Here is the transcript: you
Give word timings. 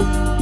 you 0.00 0.33